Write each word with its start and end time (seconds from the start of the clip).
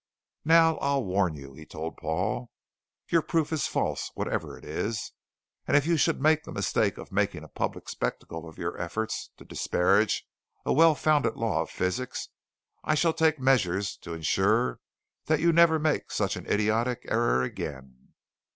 "Now 0.45 0.77
I'll 0.77 1.03
warn 1.03 1.35
you," 1.35 1.53
he 1.53 1.63
told 1.63 1.95
Paul. 1.95 2.49
"Your 3.09 3.21
proof 3.21 3.53
is 3.53 3.67
false, 3.67 4.09
whatever 4.15 4.57
it 4.57 4.65
is. 4.65 5.11
And 5.67 5.77
if 5.77 5.85
you 5.85 5.95
should 5.95 6.19
make 6.19 6.41
the 6.43 6.51
mistake 6.51 6.97
of 6.97 7.11
making 7.11 7.43
a 7.43 7.47
public 7.47 7.87
spectacle 7.87 8.49
of 8.49 8.57
your 8.57 8.81
efforts 8.81 9.29
to 9.37 9.45
disparage 9.45 10.25
a 10.65 10.73
well 10.73 10.95
founded 10.95 11.35
law 11.35 11.61
of 11.61 11.69
physics, 11.69 12.29
I 12.83 12.95
shall 12.95 13.13
take 13.13 13.37
measures 13.37 13.95
to 13.97 14.15
ensure 14.15 14.79
that 15.27 15.39
you 15.39 15.53
never 15.53 15.77
make 15.77 16.09
such 16.11 16.35
an 16.35 16.47
idiotic 16.51 17.05
error 17.07 17.43
again." 17.43 18.13